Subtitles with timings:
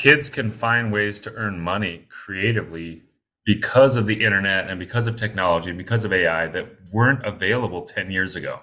[0.00, 3.02] kids can find ways to earn money creatively
[3.44, 7.82] because of the internet and because of technology and because of AI that weren't available
[7.82, 8.60] 10 years ago.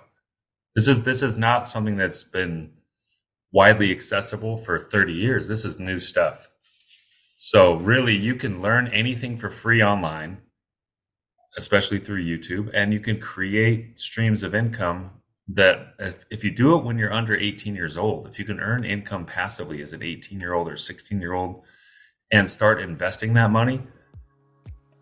[0.74, 2.72] This is this is not something that's been
[3.52, 5.48] widely accessible for 30 years.
[5.48, 6.50] This is new stuff.
[7.36, 10.40] So really you can learn anything for free online,
[11.56, 15.17] especially through YouTube, and you can create streams of income
[15.50, 15.94] that
[16.30, 19.26] if you do it when you're under 18 years old, if you can earn income
[19.26, 21.62] passively as an 18 year old or 16 year old
[22.32, 23.82] and start investing that money,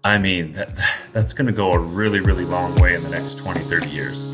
[0.04, 0.80] I mean, that,
[1.14, 4.34] that's going to go a really, really long way in the next 20, 30 years.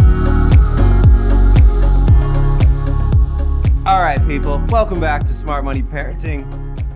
[3.85, 6.45] All right, people, welcome back to Smart Money Parenting.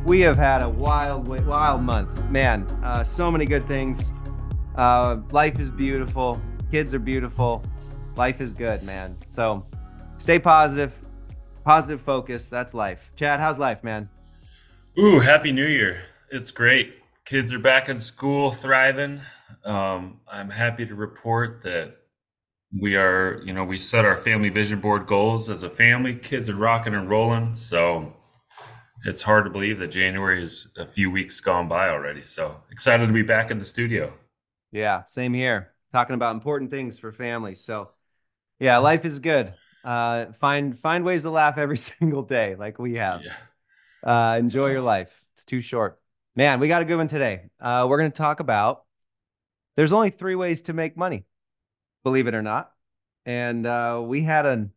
[0.05, 2.29] We have had a wild, wild month.
[2.29, 4.11] Man, uh, so many good things.
[4.75, 6.39] Uh, life is beautiful.
[6.69, 7.63] Kids are beautiful
[8.15, 9.17] life is good, man.
[9.29, 9.65] So
[10.17, 10.93] stay positive,
[11.63, 12.49] positive focus.
[12.49, 13.11] That's life.
[13.15, 14.09] Chad, how's life, man?
[14.97, 16.03] Ooh, happy new year.
[16.31, 16.95] It's great.
[17.25, 19.21] Kids are back in school, thriving.
[19.63, 21.97] Um, I'm happy to report that
[22.79, 26.15] we are, you know, we set our family vision board goals as a family.
[26.15, 27.53] Kids are rocking and rolling.
[27.53, 28.13] So
[29.05, 32.21] it's hard to believe that January is a few weeks gone by already.
[32.21, 34.13] So excited to be back in the studio.
[34.71, 35.71] Yeah, same here.
[35.91, 37.63] Talking about important things for families.
[37.63, 37.91] So
[38.59, 39.53] yeah, life is good.
[39.83, 43.23] Uh, find find ways to laugh every single day, like we have.
[43.23, 43.35] Yeah.
[44.03, 45.25] Uh, enjoy your life.
[45.33, 45.99] It's too short,
[46.35, 46.59] man.
[46.59, 47.49] We got a good one today.
[47.59, 48.83] Uh, we're going to talk about.
[49.75, 51.25] There's only three ways to make money,
[52.03, 52.71] believe it or not,
[53.25, 54.71] and uh, we had an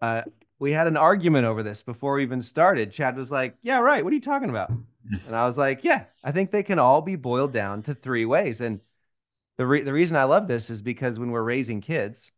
[0.00, 0.22] uh,
[0.58, 2.92] we had an argument over this before we even started.
[2.92, 4.04] Chad was like, "Yeah, right.
[4.04, 4.70] What are you talking about?"
[5.26, 8.24] and I was like, "Yeah, I think they can all be boiled down to three
[8.24, 8.80] ways." And
[9.58, 12.32] the re- the reason I love this is because when we're raising kids,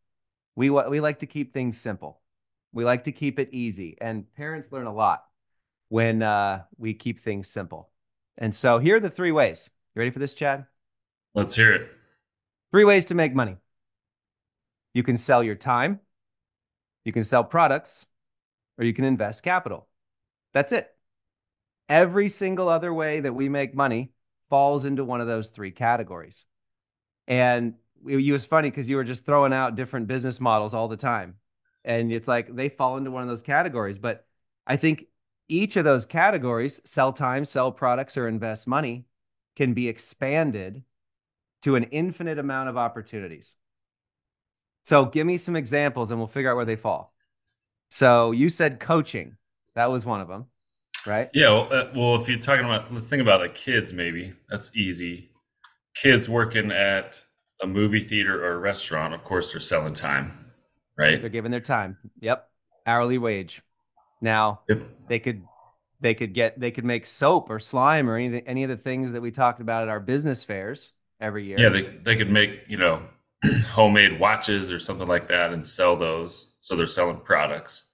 [0.57, 2.21] we we like to keep things simple.
[2.73, 5.25] We like to keep it easy, and parents learn a lot
[5.89, 7.91] when uh, we keep things simple.
[8.37, 9.71] And so here are the three ways.
[9.95, 10.67] You ready for this, Chad?
[11.35, 11.91] Let's hear it.
[12.71, 13.57] Three ways to make money.
[14.95, 16.01] You can sell your time,
[17.05, 18.07] you can sell products,
[18.77, 19.89] or you can invest capital.
[20.53, 20.89] That's it.
[21.89, 24.13] Every single other way that we make money
[24.51, 26.45] falls into one of those three categories.
[27.27, 27.75] And
[28.07, 31.35] it was funny because you were just throwing out different business models all the time.
[31.85, 33.99] And it's like they fall into one of those categories.
[33.99, 34.27] But
[34.67, 35.07] I think
[35.49, 39.07] each of those categories, sell time, sell products, or invest money,
[39.57, 40.83] can be expanded
[41.63, 43.55] to an infinite amount of opportunities.
[44.85, 47.13] So give me some examples and we'll figure out where they fall.
[47.91, 49.37] So you said coaching.
[49.75, 50.47] That was one of them,
[51.07, 51.31] right?
[51.33, 51.51] Yeah.
[51.51, 55.31] Well, uh, well if you're talking about, let's think about like kids, maybe that's easy.
[55.95, 57.23] Kids working at
[57.61, 60.33] a movie theater or a restaurant, of course, they're selling time,
[60.97, 61.21] right?
[61.21, 61.99] They're giving their time.
[62.21, 62.49] Yep,
[62.87, 63.63] hourly wage.
[64.21, 64.83] Now yep.
[65.09, 65.43] they could
[66.01, 69.13] they could get they could make soap or slime or any any of the things
[69.13, 71.59] that we talked about at our business fairs every year.
[71.59, 73.03] Yeah, they they could make you know
[73.69, 76.49] homemade watches or something like that and sell those.
[76.59, 77.85] So they're selling products.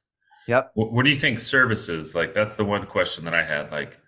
[0.46, 0.72] Yep.
[0.74, 2.34] What, what do you think services like?
[2.34, 3.72] That's the one question that I had.
[3.72, 4.00] Like,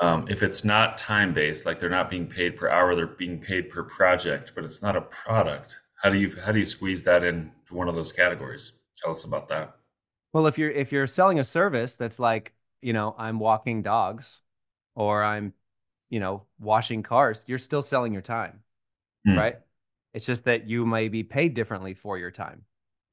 [0.00, 3.38] um, if it's not time based, like they're not being paid per hour, they're being
[3.38, 5.78] paid per project, but it's not a product.
[6.02, 8.72] How do you how do you squeeze that into one of those categories?
[9.02, 9.76] Tell us about that.
[10.32, 14.40] Well, if you're if you're selling a service that's like, you know, I'm walking dogs
[14.96, 15.52] or I'm,
[16.10, 18.60] you know, washing cars, you're still selling your time.
[19.26, 19.38] Mm.
[19.38, 19.56] Right?
[20.12, 22.62] It's just that you may be paid differently for your time.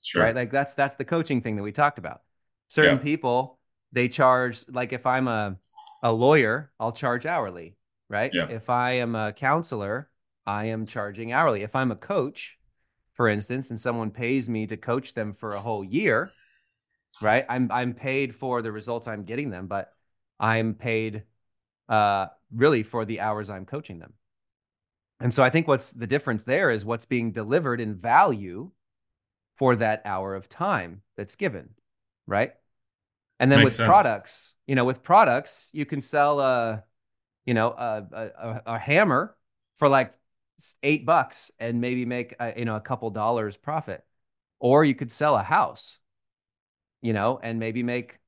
[0.04, 0.24] Sure.
[0.24, 0.36] Right?
[0.36, 2.22] Like that's that's the coaching thing that we talked about.
[2.68, 3.04] Certain yeah.
[3.04, 3.60] people,
[3.92, 5.58] they charge like if I'm a
[6.02, 7.76] a lawyer, I'll charge hourly,
[8.10, 8.32] right?
[8.34, 8.48] Yeah.
[8.50, 10.10] If I am a counselor,
[10.46, 11.62] I am charging hourly.
[11.62, 12.58] If I'm a coach,
[13.14, 16.32] for instance, and someone pays me to coach them for a whole year,
[17.22, 17.46] right?
[17.50, 19.94] I'm I'm paid for the results I'm getting them, but
[20.40, 21.24] I'm paid
[21.90, 24.14] uh really for the hours I'm coaching them.
[25.20, 28.72] And so I think what's the difference there is what's being delivered in value
[29.58, 31.70] for that hour of time that's given,
[32.26, 32.54] right?
[33.42, 33.88] And then Makes with sense.
[33.88, 36.84] products, you know, with products, you can sell a,
[37.46, 39.36] you know, a, a, a hammer
[39.78, 40.14] for like
[40.84, 44.06] eight bucks and maybe make a, you know a couple dollars profit,
[44.60, 45.98] or you could sell a house,
[47.02, 48.20] you know, and maybe make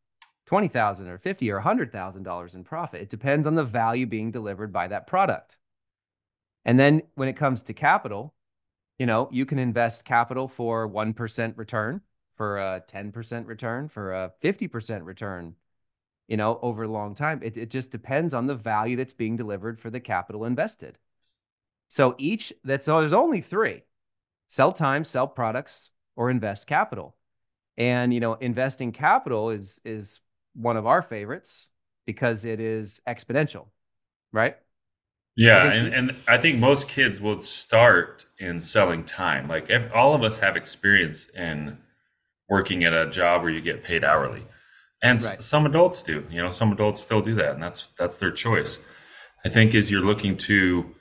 [0.48, 3.02] twenty thousand or fifty or a hundred thousand dollars in profit.
[3.02, 5.58] It depends on the value being delivered by that product.
[6.66, 8.34] And then when it comes to capital,
[8.98, 12.02] you know, you can invest capital for 1% return,
[12.44, 15.56] for a 10% return, for a 50% return,
[16.28, 17.40] you know, over a long time.
[17.42, 20.98] It, it just depends on the value that's being delivered for the capital invested.
[21.88, 23.84] So each that's so there's only three
[24.48, 27.16] sell time, sell products, or invest capital.
[27.78, 30.20] And you know, investing capital is is
[30.54, 31.70] one of our favorites.
[32.06, 33.68] because it is exponential,
[34.34, 34.58] right?
[35.36, 39.48] Yeah, and, and I think most kids will start in selling time.
[39.48, 41.80] Like if, all of us have experience in
[42.50, 44.46] working at a job where you get paid hourly,
[45.02, 45.40] and right.
[45.40, 46.26] s- some adults do.
[46.30, 48.84] You know, some adults still do that, and that's that's their choice.
[49.46, 50.96] I think as you're looking to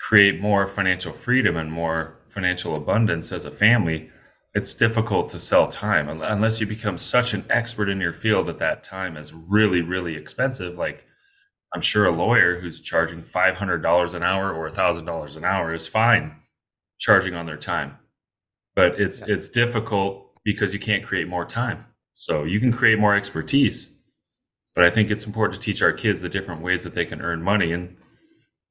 [0.00, 4.10] create more financial freedom and more financial abundance as a family,
[4.54, 8.58] it's difficult to sell time unless you become such an expert in your field that
[8.58, 10.78] that time is really really expensive.
[10.78, 11.04] Like
[11.74, 16.36] I'm sure a lawyer who's charging $500 an hour or $1,000 an hour is fine
[16.98, 17.98] charging on their time.
[18.74, 19.34] But it's yeah.
[19.34, 21.84] it's difficult because you can't create more time.
[22.12, 23.90] So you can create more expertise.
[24.74, 27.20] But I think it's important to teach our kids the different ways that they can
[27.20, 27.96] earn money and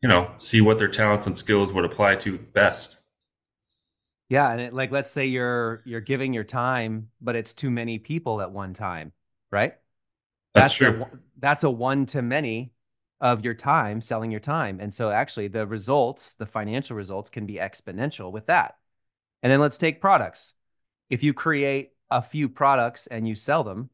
[0.02, 2.98] you know, see what their talents and skills would apply to best.
[4.30, 7.98] Yeah, and it, like let's say you're you're giving your time, but it's too many
[7.98, 9.14] people at one time,
[9.52, 9.76] right?
[10.54, 11.04] That's, that's true.
[11.04, 12.74] A, that's a one to many
[13.22, 14.80] of your time selling your time.
[14.80, 18.76] And so actually the results, the financial results can be exponential with that.
[19.42, 20.54] And then let's take products.
[21.10, 23.90] If you create a few products and you sell them,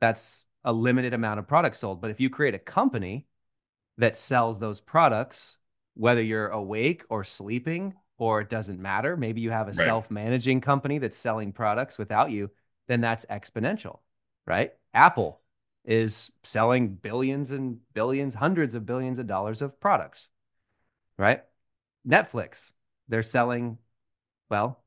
[0.00, 2.00] that's a limited amount of products sold.
[2.00, 3.26] But if you create a company
[3.98, 5.56] that sells those products,
[5.94, 9.84] whether you're awake or sleeping, or it doesn't matter, maybe you have a right.
[9.84, 12.50] self managing company that's selling products without you,
[12.86, 13.98] then that's exponential,
[14.46, 14.72] right?
[14.94, 15.40] Apple
[15.84, 20.28] is selling billions and billions, hundreds of billions of dollars of products,
[21.18, 21.42] right?
[22.06, 22.72] Netflix,
[23.08, 23.78] they're selling,
[24.48, 24.81] well,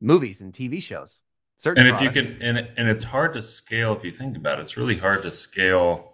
[0.00, 1.20] movies and TV shows.
[1.58, 2.16] Certain and if products.
[2.16, 4.62] you can, and and it's hard to scale if you think about it.
[4.62, 6.12] It's really hard to scale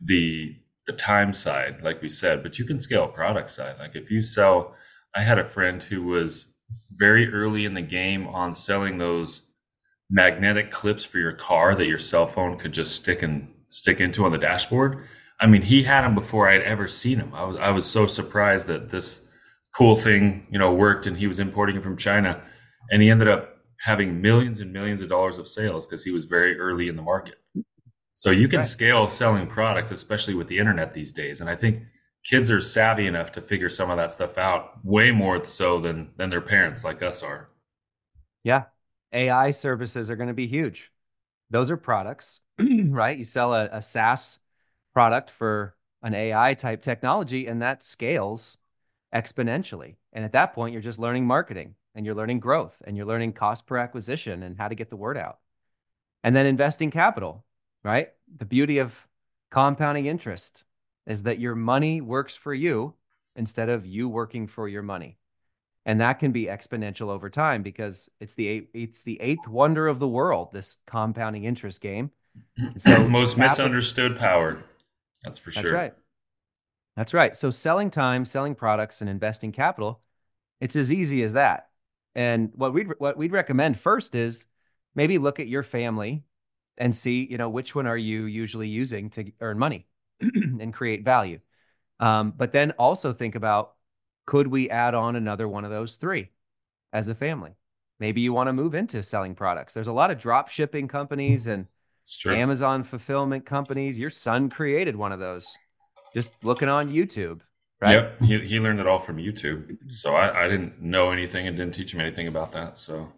[0.00, 0.56] the
[0.86, 3.76] the time side, like we said, but you can scale product side.
[3.78, 4.74] Like if you sell,
[5.14, 6.48] I had a friend who was
[6.92, 9.46] very early in the game on selling those
[10.10, 14.24] magnetic clips for your car that your cell phone could just stick and stick into
[14.24, 15.06] on the dashboard.
[15.40, 17.32] I mean, he had them before I'd ever seen them.
[17.34, 19.28] I was I was so surprised that this
[19.76, 22.42] cool thing, you know, worked and he was importing it from China
[22.90, 26.24] and he ended up having millions and millions of dollars of sales because he was
[26.24, 27.36] very early in the market.
[28.14, 28.66] So you can right.
[28.66, 31.40] scale selling products, especially with the internet these days.
[31.40, 31.84] And I think
[32.24, 36.10] kids are savvy enough to figure some of that stuff out way more so than
[36.16, 37.48] than their parents like us are.
[38.44, 38.64] Yeah,
[39.12, 40.90] AI services are going to be huge.
[41.48, 43.16] Those are products, right?
[43.16, 44.38] You sell a, a SaaS
[44.92, 48.58] product for an AI type technology, and that scales
[49.14, 49.96] exponentially.
[50.12, 53.32] And at that point, you're just learning marketing and you're learning growth and you're learning
[53.32, 55.38] cost per acquisition and how to get the word out.
[56.22, 57.44] And then investing capital,
[57.82, 58.10] right?
[58.36, 58.94] The beauty of
[59.50, 60.64] compounding interest
[61.06, 62.94] is that your money works for you
[63.34, 65.18] instead of you working for your money.
[65.86, 69.88] And that can be exponential over time because it's the eight, it's the eighth wonder
[69.88, 72.10] of the world this compounding interest game.
[72.76, 74.62] So most capital, misunderstood power
[75.22, 75.62] that's for sure.
[75.62, 75.94] that's right.
[76.96, 77.36] That's right.
[77.36, 80.00] So selling time selling products and investing capital
[80.60, 81.69] it's as easy as that
[82.14, 84.46] and what we'd what we'd recommend first is
[84.94, 86.24] maybe look at your family
[86.76, 89.86] and see you know which one are you usually using to earn money
[90.20, 91.38] and create value
[92.00, 93.74] um, but then also think about
[94.26, 96.30] could we add on another one of those three
[96.92, 97.56] as a family?
[97.98, 99.74] Maybe you want to move into selling products.
[99.74, 101.66] There's a lot of drop shipping companies and
[102.26, 103.98] Amazon fulfillment companies.
[103.98, 105.54] Your son created one of those
[106.14, 107.40] just looking on YouTube.
[107.80, 107.92] Right?
[107.92, 108.20] Yep.
[108.20, 109.90] He, he learned it all from YouTube.
[109.90, 112.76] So I, I didn't know anything and didn't teach him anything about that.
[112.76, 113.12] So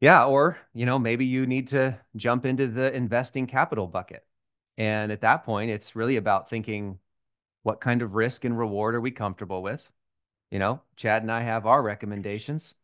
[0.00, 4.26] yeah, or you know, maybe you need to jump into the investing capital bucket.
[4.76, 6.98] And at that point, it's really about thinking
[7.62, 9.92] what kind of risk and reward are we comfortable with?
[10.50, 12.74] You know, Chad and I have our recommendations.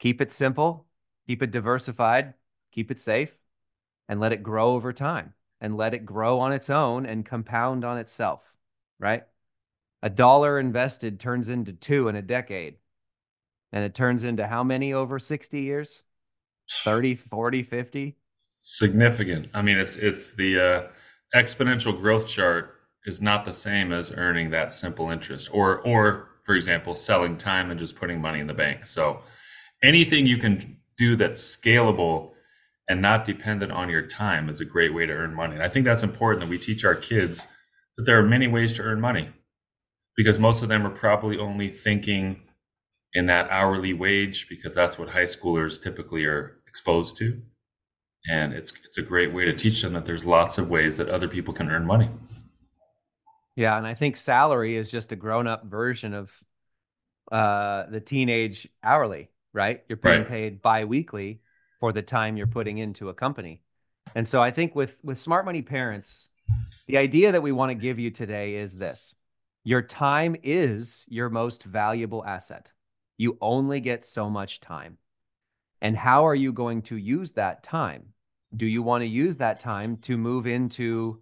[0.00, 0.86] Keep it simple,
[1.28, 2.34] keep it diversified,
[2.72, 3.38] keep it safe,
[4.08, 7.84] and let it grow over time and let it grow on its own and compound
[7.84, 8.40] on itself,
[8.98, 9.24] right?
[10.02, 12.76] A dollar invested turns into two in a decade.
[13.72, 16.04] And it turns into how many over 60 years?
[16.84, 18.16] 30, 40, 50?
[18.50, 19.48] Significant.
[19.54, 20.88] I mean, it's it's the uh,
[21.34, 26.54] exponential growth chart is not the same as earning that simple interest or or for
[26.54, 29.20] example selling time and just putting money in the bank so
[29.82, 32.32] anything you can do that's scalable
[32.88, 35.68] and not dependent on your time is a great way to earn money and i
[35.68, 37.46] think that's important that we teach our kids
[37.96, 39.30] that there are many ways to earn money
[40.16, 42.42] because most of them are probably only thinking
[43.14, 47.40] in that hourly wage because that's what high schoolers typically are exposed to
[48.28, 51.08] and it's it's a great way to teach them that there's lots of ways that
[51.08, 52.10] other people can earn money
[53.56, 56.44] yeah, and I think salary is just a grown-up version of
[57.32, 59.82] uh, the teenage hourly, right?
[59.88, 60.28] You're being right.
[60.28, 61.40] paid bi-weekly
[61.80, 63.62] for the time you're putting into a company.
[64.14, 66.28] And so I think with with smart money parents,
[66.86, 69.14] The idea that we want to give you today is this
[69.66, 72.70] your time is your most valuable asset.
[73.18, 74.98] You only get so much time.
[75.80, 78.12] And how are you going to use that time?
[78.54, 81.20] Do you want to use that time to move into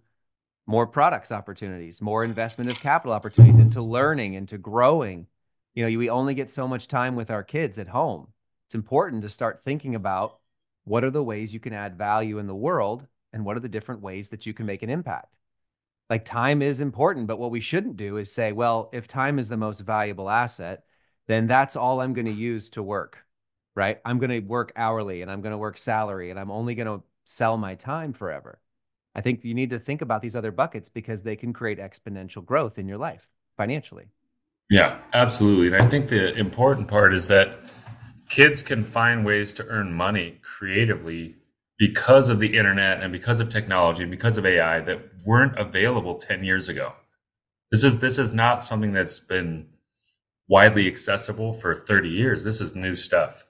[0.67, 5.25] more products opportunities, more investment of capital opportunities, into learning, into growing?
[5.73, 8.27] You know, we only get so much time with our kids at home.
[8.67, 10.37] It's important to start thinking about
[10.83, 13.69] what are the ways you can add value in the world and what are the
[13.69, 15.35] different ways that you can make an impact.
[16.09, 19.49] Like time is important, but what we shouldn't do is say, well, if time is
[19.49, 20.83] the most valuable asset,
[21.27, 23.25] then that's all I'm going to use to work,
[23.75, 23.99] right?
[24.05, 26.87] I'm going to work hourly and I'm going to work salary and I'm only going
[26.87, 28.59] to sell my time forever.
[29.15, 32.45] I think you need to think about these other buckets because they can create exponential
[32.45, 34.05] growth in your life financially.
[34.69, 35.67] Yeah, absolutely.
[35.67, 37.57] And I think the important part is that
[38.29, 41.35] kids can find ways to earn money creatively
[41.77, 46.15] because of the internet and because of technology and because of AI that weren't available
[46.15, 46.93] 10 years ago.
[47.71, 49.67] This is this is not something that's been
[50.47, 52.43] widely accessible for 30 years.
[52.43, 53.45] This is new stuff.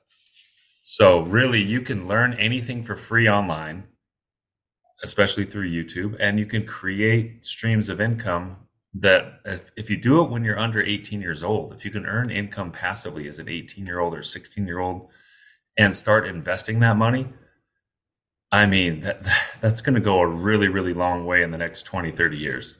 [0.82, 3.86] So really you can learn anything for free online,
[5.03, 8.58] especially through YouTube, and you can create streams of income
[8.94, 12.05] that if if you do it when you're under 18 years old, if you can
[12.05, 15.10] earn income passively as an 18 year old or 16 year old
[15.77, 17.27] and start investing that money,
[18.56, 19.22] I mean, that,
[19.60, 22.78] that's going to go a really, really long way in the next 20, 30 years.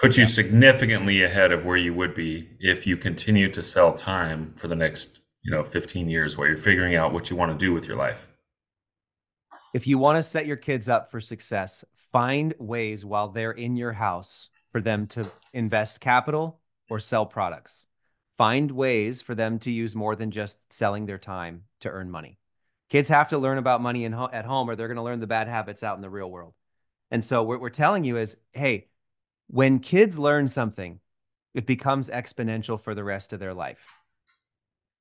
[0.00, 0.28] Put you yeah.
[0.28, 4.74] significantly ahead of where you would be if you continue to sell time for the
[4.74, 7.86] next, you know, 15 years while you're figuring out what you want to do with
[7.86, 8.26] your life.
[9.72, 13.76] If you want to set your kids up for success, find ways while they're in
[13.76, 16.58] your house for them to invest capital
[16.90, 17.86] or sell products.
[18.36, 22.40] Find ways for them to use more than just selling their time to earn money.
[22.88, 25.26] Kids have to learn about money in at home or they're going to learn the
[25.26, 26.54] bad habits out in the real world.
[27.10, 28.88] And so what we're telling you is, hey,
[29.48, 31.00] when kids learn something,
[31.54, 34.00] it becomes exponential for the rest of their life.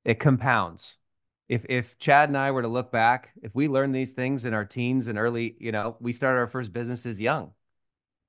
[0.03, 0.97] It compounds.
[1.47, 4.53] If if Chad and I were to look back, if we learned these things in
[4.53, 7.51] our teens and early, you know, we started our first businesses young.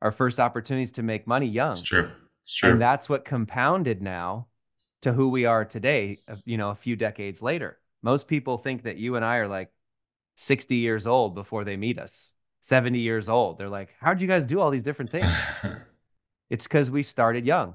[0.02, 1.70] Our first opportunities to make money young.
[1.70, 2.10] It's true.
[2.42, 2.72] It's true.
[2.72, 4.48] And that's what compounded now
[5.02, 7.78] to who we are today, uh, you know, a few decades later.
[8.06, 9.68] Most people think that you and I are like
[10.36, 13.58] 60 years old before they meet us, 70 years old.
[13.58, 15.32] They're like, how'd you guys do all these different things?
[16.48, 17.75] it's because we started young.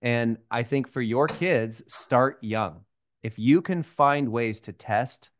[0.00, 2.82] And I think for your kids, start young.
[3.24, 5.30] If you can find ways to test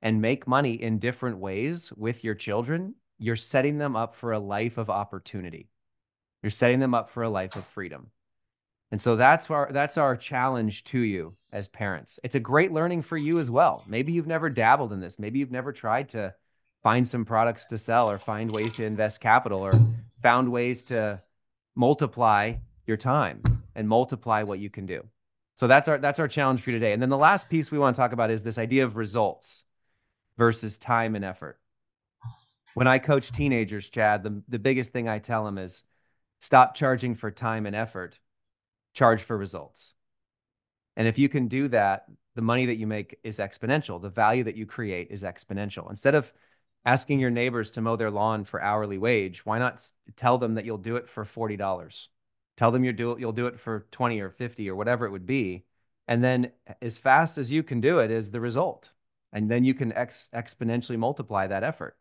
[0.00, 4.38] and make money in different ways with your children, you're setting them up for a
[4.38, 5.68] life of opportunity.
[6.42, 8.12] You're setting them up for a life of freedom.
[8.90, 12.18] And so that's our that's our challenge to you as parents.
[12.24, 13.84] It's a great learning for you as well.
[13.86, 15.18] Maybe you've never dabbled in this.
[15.18, 16.34] Maybe you've never tried to
[16.82, 19.72] find some products to sell or find ways to invest capital or
[20.20, 21.22] found ways to
[21.76, 22.54] multiply
[22.86, 23.40] your time
[23.74, 25.04] and multiply what you can do.
[25.56, 26.92] So that's our that's our challenge for you today.
[26.92, 29.62] And then the last piece we want to talk about is this idea of results
[30.36, 31.60] versus time and effort.
[32.74, 35.84] When I coach teenagers, Chad, the, the biggest thing I tell them is
[36.40, 38.18] stop charging for time and effort
[38.92, 39.94] charge for results.
[40.96, 44.00] And if you can do that, the money that you make is exponential.
[44.00, 45.88] The value that you create is exponential.
[45.90, 46.32] Instead of
[46.84, 49.80] asking your neighbors to mow their lawn for hourly wage, why not
[50.16, 52.08] tell them that you'll do it for $40?
[52.56, 55.26] Tell them you do you'll do it for 20 or 50 or whatever it would
[55.26, 55.64] be.
[56.06, 58.90] And then as fast as you can do it is the result.
[59.32, 61.96] And then you can ex- exponentially multiply that effort.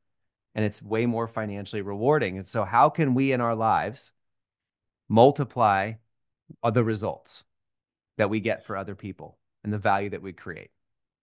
[0.53, 2.37] And it's way more financially rewarding.
[2.37, 4.11] And so how can we in our lives
[5.09, 5.93] multiply
[6.61, 7.43] are the results
[8.17, 10.71] that we get for other people and the value that we create.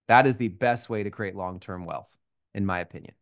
[0.09, 2.17] That is the best way to create long-term wealth,
[2.55, 3.15] in my opinion.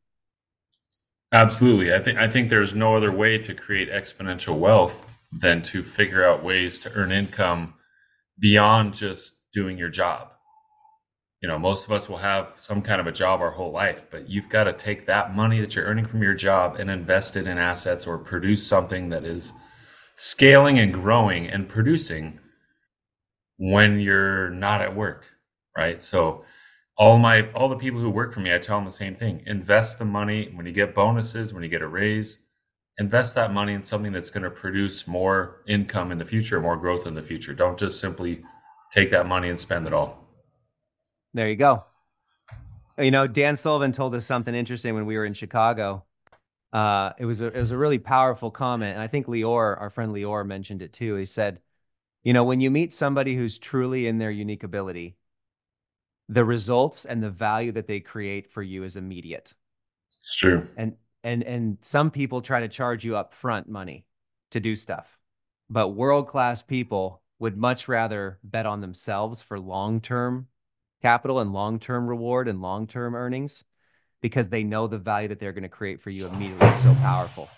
[1.33, 1.93] Absolutely.
[1.93, 6.25] I think I think there's no other way to create exponential wealth than to figure
[6.25, 7.75] out ways to earn income
[8.39, 10.29] beyond just doing your job.
[11.43, 14.07] You know, most of us will have some kind of a job our whole life,
[14.11, 17.37] but you've got to take that money that you're earning from your job and invest
[17.37, 19.53] it in assets or produce something that is
[20.17, 22.41] scaling and growing and producing
[23.59, 25.33] when you're not at work,
[25.77, 26.03] right?
[26.03, 26.45] So
[26.97, 29.43] all my all the people who work for me, I tell them the same thing.
[29.47, 32.39] Invest the money when you get bonuses, when you get a raise,
[32.99, 36.77] invest that money in something that's going to produce more income in the future, more
[36.77, 37.53] growth in the future.
[37.53, 38.43] Don't just simply
[38.93, 40.25] take that money and spend it all.
[41.35, 41.85] There you go.
[42.97, 46.05] You know, Dan Sullivan told us something interesting when we were in Chicago
[46.73, 49.91] uh, it was a it was a really powerful comment, and I think Leor, our
[49.91, 51.15] friend Leor, mentioned it too.
[51.15, 51.61] He said,
[52.23, 55.17] "You know, when you meet somebody who's truly in their unique ability,
[56.29, 59.55] the results and the value that they create for you is immediate."
[60.21, 60.67] It's true.
[60.77, 64.07] And and and some people try to charge you up front money
[64.51, 65.19] to do stuff
[65.71, 70.49] but world class people would much rather bet on themselves for long term
[71.03, 73.65] capital and long term reward and long term earnings
[74.21, 76.95] because they know the value that they're going to create for you immediately is so
[76.97, 77.49] powerful.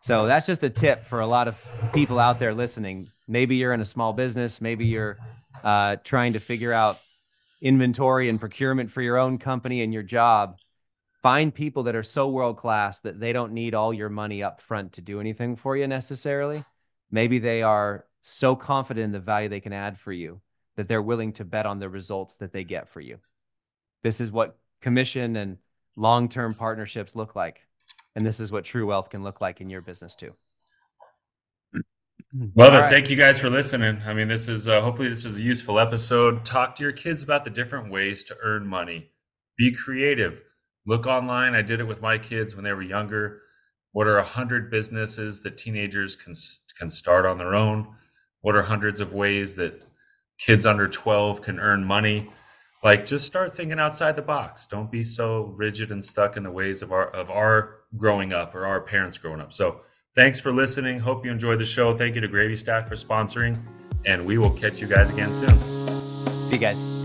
[0.00, 3.08] So that's just a tip for a lot of people out there listening.
[3.26, 5.18] Maybe you're in a small business, maybe you're
[5.62, 6.98] uh, trying to figure out
[7.60, 10.58] inventory and procurement for your own company and your job.
[11.22, 14.60] Find people that are so world class that they don't need all your money up
[14.60, 16.64] front to do anything for you necessarily.
[17.10, 20.40] Maybe they are so confident in the value they can add for you
[20.76, 23.18] that they're willing to bet on the results that they get for you.
[24.02, 25.58] This is what commission and
[25.96, 27.67] long term partnerships look like.
[28.16, 30.34] And this is what true wealth can look like in your business too.
[32.54, 32.76] Love it.
[32.76, 32.90] Right.
[32.90, 34.02] Thank you guys for listening.
[34.06, 36.44] I mean, this is uh, hopefully this is a useful episode.
[36.44, 39.10] Talk to your kids about the different ways to earn money.
[39.56, 40.42] Be creative.
[40.86, 41.54] Look online.
[41.54, 43.40] I did it with my kids when they were younger.
[43.92, 46.34] What are a hundred businesses that teenagers can
[46.78, 47.94] can start on their own?
[48.42, 49.84] What are hundreds of ways that
[50.38, 52.30] kids under 12 can earn money?
[52.82, 56.50] like just start thinking outside the box don't be so rigid and stuck in the
[56.50, 59.52] ways of our of our growing up or our parents growing up.
[59.52, 59.80] So
[60.14, 61.00] thanks for listening.
[61.00, 61.96] Hope you enjoyed the show.
[61.96, 63.58] Thank you to GravyStack for sponsoring
[64.04, 65.56] and we will catch you guys again soon.
[65.58, 66.97] See you guys